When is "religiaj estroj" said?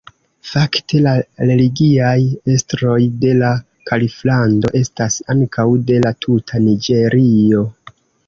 1.49-2.95